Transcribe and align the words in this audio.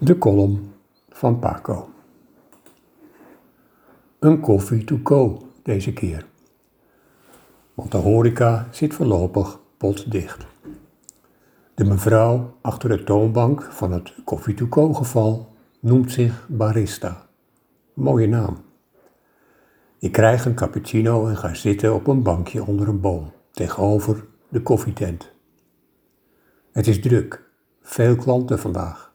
De 0.00 0.18
kolom 0.18 0.72
van 1.08 1.38
Paco. 1.38 1.88
Een 4.18 4.40
koffie 4.40 4.84
to 4.84 5.00
go 5.04 5.38
deze 5.62 5.92
keer. 5.92 6.26
Want 7.74 7.90
de 7.90 7.96
horeca 7.96 8.68
zit 8.70 8.94
voorlopig 8.94 9.60
potdicht. 9.76 10.46
De 11.74 11.84
mevrouw 11.84 12.56
achter 12.60 12.88
de 12.88 13.04
toonbank 13.04 13.62
van 13.62 13.92
het 13.92 14.14
koffie 14.24 14.54
to 14.54 14.66
go 14.70 14.92
geval 14.92 15.54
noemt 15.80 16.12
zich 16.12 16.46
barista. 16.48 17.26
Mooie 17.94 18.28
naam. 18.28 18.56
Ik 19.98 20.12
krijg 20.12 20.44
een 20.44 20.54
cappuccino 20.54 21.26
en 21.26 21.36
ga 21.36 21.54
zitten 21.54 21.94
op 21.94 22.06
een 22.06 22.22
bankje 22.22 22.64
onder 22.64 22.88
een 22.88 23.00
boom 23.00 23.32
tegenover 23.50 24.26
de 24.48 24.62
koffietent. 24.62 25.32
Het 26.72 26.86
is 26.86 27.00
druk, 27.00 27.50
veel 27.82 28.16
klanten 28.16 28.58
vandaag. 28.58 29.07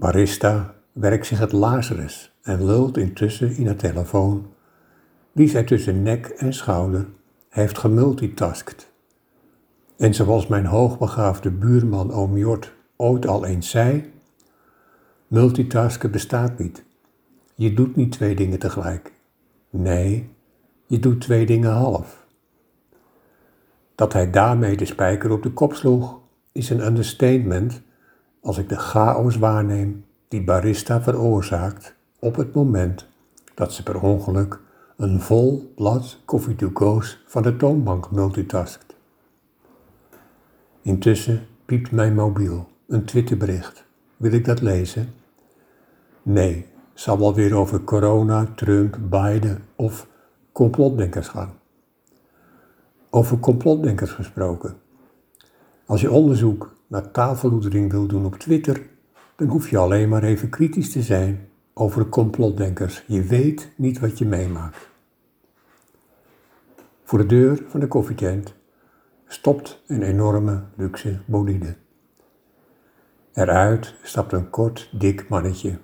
Barista 0.00 0.74
werkt 0.92 1.26
zich 1.26 1.38
het 1.38 1.52
Lazarus 1.52 2.32
en 2.42 2.64
lult 2.64 2.96
intussen 2.96 3.56
in 3.56 3.64
de 3.64 3.76
telefoon, 3.76 4.46
die 5.32 5.48
zij 5.48 5.64
tussen 5.64 6.02
nek 6.02 6.26
en 6.26 6.52
schouder 6.52 7.06
heeft 7.48 7.78
gemultitaskt. 7.78 8.92
En 9.96 10.14
zoals 10.14 10.46
mijn 10.46 10.66
hoogbegaafde 10.66 11.50
buurman 11.50 12.12
oom 12.12 12.36
Jort 12.36 12.72
ooit 12.96 13.26
al 13.26 13.44
eens 13.44 13.70
zei, 13.70 14.12
multitasken 15.26 16.10
bestaat 16.10 16.58
niet. 16.58 16.84
Je 17.54 17.74
doet 17.74 17.96
niet 17.96 18.12
twee 18.12 18.34
dingen 18.34 18.58
tegelijk. 18.58 19.12
Nee, 19.70 20.30
je 20.86 20.98
doet 20.98 21.20
twee 21.20 21.46
dingen 21.46 21.72
half. 21.72 22.26
Dat 23.94 24.12
hij 24.12 24.30
daarmee 24.30 24.76
de 24.76 24.84
spijker 24.84 25.30
op 25.30 25.42
de 25.42 25.52
kop 25.52 25.74
sloeg, 25.74 26.18
is 26.52 26.70
een 26.70 26.86
understatement 26.86 27.82
als 28.40 28.58
ik 28.58 28.68
de 28.68 28.78
chaos 28.78 29.36
waarneem 29.36 30.04
die 30.28 30.44
barista 30.44 31.02
veroorzaakt 31.02 31.94
op 32.18 32.36
het 32.36 32.54
moment 32.54 33.06
dat 33.54 33.72
ze 33.72 33.82
per 33.82 34.00
ongeluk 34.00 34.60
een 34.96 35.20
vol 35.20 35.72
blad 35.76 36.18
coffee 36.24 36.54
to 36.54 36.70
go's 36.74 37.22
van 37.26 37.42
de 37.42 37.56
toonbank 37.56 38.10
multitaskt. 38.10 38.96
Intussen 40.82 41.46
piept 41.64 41.90
mijn 41.90 42.14
mobiel, 42.14 42.68
een 42.86 43.04
Twitterbericht. 43.04 43.84
Wil 44.16 44.32
ik 44.32 44.44
dat 44.44 44.60
lezen? 44.60 45.14
Nee, 46.22 46.66
zal 46.94 47.18
wel 47.18 47.34
weer 47.34 47.54
over 47.54 47.84
corona, 47.84 48.46
Trump, 48.54 48.98
Biden 49.10 49.64
of 49.76 50.06
complotdenkers 50.52 51.28
gaan. 51.28 51.52
Over 53.10 53.38
complotdenkers 53.38 54.10
gesproken. 54.10 54.76
Als 55.86 56.00
je 56.00 56.10
onderzoek 56.10 56.72
naar 56.90 57.10
tafelloedering 57.10 57.90
wil 57.90 58.06
doen 58.06 58.24
op 58.24 58.34
Twitter, 58.34 58.88
dan 59.36 59.48
hoef 59.48 59.70
je 59.70 59.78
alleen 59.78 60.08
maar 60.08 60.22
even 60.22 60.48
kritisch 60.48 60.92
te 60.92 61.02
zijn 61.02 61.48
over 61.74 62.08
complotdenkers. 62.08 63.04
Je 63.06 63.22
weet 63.22 63.72
niet 63.76 63.98
wat 63.98 64.18
je 64.18 64.26
meemaakt. 64.26 64.88
Voor 67.04 67.18
de 67.18 67.26
deur 67.26 67.64
van 67.68 67.80
de 67.80 67.88
koffietent 67.88 68.54
stopt 69.26 69.82
een 69.86 70.02
enorme 70.02 70.62
luxe 70.76 71.20
bolide. 71.24 71.76
Eruit 73.32 73.94
stapt 74.02 74.32
een 74.32 74.50
kort, 74.50 74.90
dik 74.92 75.28
mannetje. 75.28 75.78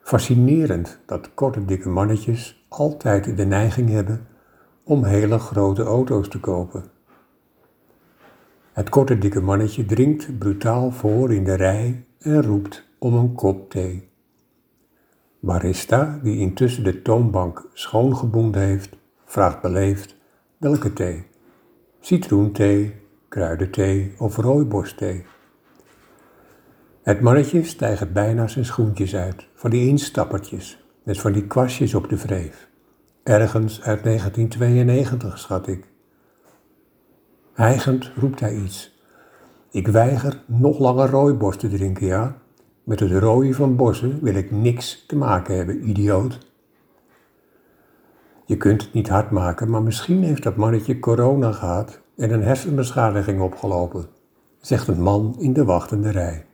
Fascinerend 0.00 0.98
dat 1.06 1.34
korte, 1.34 1.64
dikke 1.64 1.88
mannetjes 1.88 2.66
altijd 2.68 3.36
de 3.36 3.44
neiging 3.44 3.88
hebben 3.88 4.26
om 4.82 5.04
hele 5.04 5.38
grote 5.38 5.82
auto's 5.82 6.28
te 6.28 6.40
kopen. 6.40 6.93
Het 8.74 8.88
korte 8.88 9.18
dikke 9.18 9.40
mannetje 9.40 9.84
dringt 9.84 10.38
brutaal 10.38 10.90
voor 10.90 11.32
in 11.32 11.44
de 11.44 11.54
rij 11.54 12.04
en 12.18 12.42
roept 12.42 12.88
om 12.98 13.14
een 13.14 13.32
kop 13.34 13.70
thee. 13.70 14.08
Barista, 15.40 16.20
die 16.22 16.38
intussen 16.38 16.84
de 16.84 17.02
toonbank 17.02 17.68
schoongeboend 17.72 18.54
heeft, 18.54 18.96
vraagt 19.24 19.60
beleefd 19.60 20.16
welke 20.58 20.92
thee. 20.92 21.26
Citroenthee, 22.00 22.94
kruidenthee 23.28 24.14
of 24.18 24.36
rooibosthee. 24.36 25.24
Het 27.02 27.20
mannetje 27.20 27.64
stijgt 27.64 28.12
bijna 28.12 28.46
zijn 28.46 28.64
schoentjes 28.64 29.14
uit, 29.16 29.48
van 29.54 29.70
die 29.70 29.88
instappertjes, 29.88 30.84
met 31.02 31.20
van 31.20 31.32
die 31.32 31.46
kwastjes 31.46 31.94
op 31.94 32.08
de 32.08 32.16
wreef. 32.16 32.68
Ergens 33.22 33.82
uit 33.82 34.04
1992, 34.04 35.38
schat 35.38 35.66
ik. 35.66 35.93
Hijgend 37.54 38.10
roept 38.16 38.40
hij 38.40 38.56
iets. 38.56 38.98
Ik 39.70 39.86
weiger 39.86 40.42
nog 40.46 40.78
langer 40.78 41.10
rooibos 41.10 41.56
te 41.56 41.68
drinken, 41.68 42.06
ja. 42.06 42.36
Met 42.84 43.00
het 43.00 43.10
rooien 43.10 43.54
van 43.54 43.76
bossen 43.76 44.18
wil 44.22 44.34
ik 44.34 44.50
niks 44.50 45.04
te 45.06 45.16
maken 45.16 45.56
hebben, 45.56 45.88
idioot. 45.88 46.38
Je 48.44 48.56
kunt 48.56 48.82
het 48.82 48.92
niet 48.92 49.08
hard 49.08 49.30
maken, 49.30 49.70
maar 49.70 49.82
misschien 49.82 50.22
heeft 50.22 50.42
dat 50.42 50.56
mannetje 50.56 50.98
corona 50.98 51.52
gehad 51.52 52.00
en 52.16 52.32
een 52.32 52.42
hersenbeschadiging 52.42 53.40
opgelopen, 53.40 54.06
zegt 54.58 54.88
een 54.88 55.02
man 55.02 55.34
in 55.38 55.52
de 55.52 55.64
wachtende 55.64 56.10
rij. 56.10 56.46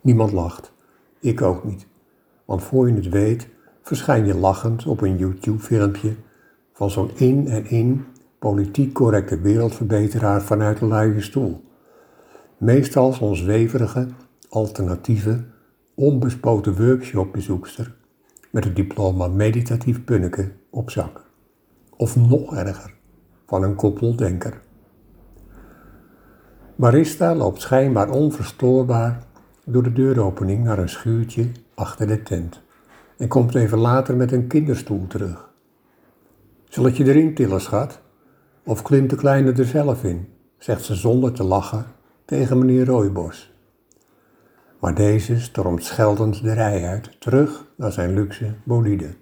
Niemand 0.00 0.32
lacht, 0.32 0.72
ik 1.20 1.42
ook 1.42 1.64
niet, 1.64 1.86
want 2.44 2.62
voor 2.62 2.88
je 2.88 2.94
het 2.94 3.08
weet 3.08 3.48
verschijn 3.82 4.26
je 4.26 4.34
lachend 4.34 4.86
op 4.86 5.00
een 5.00 5.16
YouTube-filmpje 5.16 6.16
van 6.72 6.90
zo'n 6.90 7.10
in 7.14 7.48
en 7.48 7.66
in 7.66 8.06
politiek 8.38 8.92
correcte 8.92 9.40
wereldverbeteraar 9.40 10.42
vanuit 10.42 10.80
een 10.80 10.88
luie 10.88 11.20
stoel. 11.20 11.64
Meestal 12.58 13.12
zo'n 13.12 13.36
zweverige, 13.36 14.08
alternatieve, 14.48 15.44
onbespoten 15.94 16.76
workshopbezoekster 16.76 17.94
met 18.50 18.64
het 18.64 18.76
diploma 18.76 19.28
meditatief 19.28 20.04
punneke 20.04 20.52
op 20.70 20.90
zak. 20.90 21.24
Of 21.96 22.16
nog 22.16 22.54
erger, 22.54 22.94
van 23.46 23.62
een 23.62 23.74
koppeldenker. 23.74 24.60
Barista 26.76 27.34
loopt 27.34 27.60
schijnbaar 27.60 28.10
onverstoorbaar 28.10 29.22
door 29.64 29.82
de 29.82 29.92
deuropening 29.92 30.64
naar 30.64 30.78
een 30.78 30.88
schuurtje 30.88 31.50
achter 31.74 32.06
de 32.06 32.22
tent 32.22 32.62
en 33.16 33.28
komt 33.28 33.54
even 33.54 33.78
later 33.78 34.16
met 34.16 34.32
een 34.32 34.46
kinderstoel 34.46 35.06
terug. 35.06 35.50
Zal 36.68 36.86
ik 36.86 36.96
je 36.96 37.04
erin 37.04 37.34
tillen, 37.34 37.60
schat? 37.60 38.04
Of 38.68 38.82
klimt 38.82 39.10
de 39.10 39.16
kleine 39.16 39.52
er 39.52 39.64
zelf 39.64 40.04
in, 40.04 40.28
zegt 40.58 40.84
ze 40.84 40.94
zonder 40.94 41.32
te 41.32 41.44
lachen 41.44 41.86
tegen 42.24 42.58
meneer 42.58 42.86
Rooibos. 42.86 43.54
Maar 44.80 44.94
deze 44.94 45.40
stormt 45.40 45.84
scheldend 45.84 46.42
de 46.42 46.52
rij 46.52 46.84
uit, 46.88 47.20
terug 47.20 47.66
naar 47.76 47.92
zijn 47.92 48.14
luxe 48.14 48.54
bolide. 48.64 49.14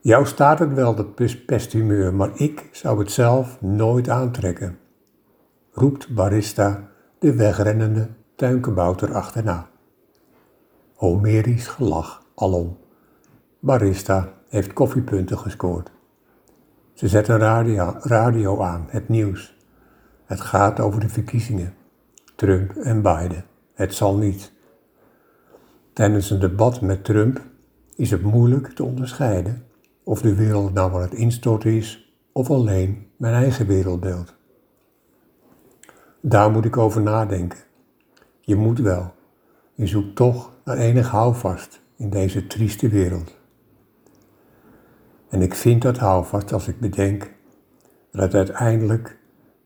Jou 0.00 0.26
staat 0.26 0.58
het 0.58 0.72
wel, 0.72 0.94
dat 0.94 1.14
pesthumeur, 1.46 2.14
maar 2.14 2.30
ik 2.34 2.68
zou 2.72 2.98
het 2.98 3.10
zelf 3.10 3.60
nooit 3.60 4.08
aantrekken, 4.08 4.78
roept 5.72 6.14
barista 6.14 6.88
de 7.18 7.34
wegrennende 7.34 8.08
tuinkebouter 8.34 9.14
achterna. 9.14 9.68
Homerisch 10.94 11.66
gelach 11.66 12.22
alom. 12.34 12.78
Barista 13.60 14.32
heeft 14.48 14.72
koffiepunten 14.72 15.38
gescoord. 15.38 15.90
Ze 17.00 17.08
zetten 17.08 17.38
radio, 17.38 17.96
radio 18.00 18.60
aan, 18.60 18.86
het 18.88 19.08
nieuws. 19.08 19.56
Het 20.24 20.40
gaat 20.40 20.80
over 20.80 21.00
de 21.00 21.08
verkiezingen. 21.08 21.74
Trump 22.34 22.76
en 22.76 23.02
Biden. 23.02 23.44
Het 23.74 23.94
zal 23.94 24.16
niet. 24.16 24.52
Tijdens 25.92 26.30
een 26.30 26.40
debat 26.40 26.80
met 26.80 27.04
Trump 27.04 27.40
is 27.96 28.10
het 28.10 28.22
moeilijk 28.22 28.68
te 28.68 28.84
onderscheiden 28.84 29.66
of 30.04 30.20
de 30.20 30.34
wereld 30.34 30.74
nou 30.74 30.94
aan 30.94 31.00
het 31.00 31.14
instorten 31.14 31.70
is 31.70 32.14
of 32.32 32.50
alleen 32.50 33.06
mijn 33.16 33.34
eigen 33.34 33.66
wereldbeeld. 33.66 34.34
Daar 36.20 36.50
moet 36.50 36.64
ik 36.64 36.76
over 36.76 37.02
nadenken. 37.02 37.58
Je 38.40 38.56
moet 38.56 38.78
wel. 38.78 39.14
Je 39.74 39.86
zoekt 39.86 40.16
toch 40.16 40.50
naar 40.64 40.76
enig 40.76 41.08
houvast 41.08 41.80
in 41.96 42.10
deze 42.10 42.46
trieste 42.46 42.88
wereld. 42.88 43.39
En 45.30 45.42
ik 45.42 45.54
vind 45.54 45.82
dat 45.82 45.98
houvast 45.98 46.52
als 46.52 46.68
ik 46.68 46.80
bedenk 46.80 47.30
dat 48.10 48.22
het 48.22 48.34
uiteindelijk 48.34 49.18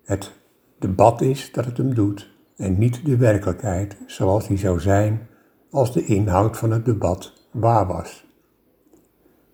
het 0.05 0.33
debat 0.79 1.21
is 1.21 1.53
dat 1.53 1.65
het 1.65 1.77
hem 1.77 1.95
doet 1.95 2.31
en 2.57 2.79
niet 2.79 3.05
de 3.05 3.17
werkelijkheid 3.17 3.97
zoals 4.07 4.47
die 4.47 4.59
zou 4.59 4.81
zijn 4.81 5.29
als 5.71 5.93
de 5.93 6.05
inhoud 6.05 6.57
van 6.57 6.71
het 6.71 6.85
debat 6.85 7.33
waar 7.51 7.87
was. 7.87 8.27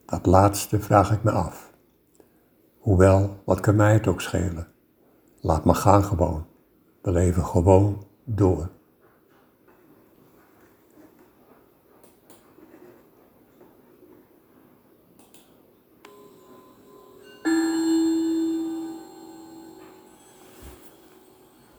Dat 0.07 0.27
laatste 0.27 0.81
vraag 0.81 1.13
ik 1.13 1.23
me 1.23 1.31
af. 1.31 1.71
Hoewel, 2.79 3.37
wat 3.45 3.61
kan 3.61 3.77
mij 3.77 3.93
het 3.93 4.07
ook 4.07 4.21
schelen? 4.21 4.69
Laat 5.41 5.65
me 5.65 5.75
gaan 5.75 6.05
gewoon. 6.05 6.47
We 7.03 7.13
leven 7.13 7.45
gewoon 7.45 8.07
door. 8.25 8.71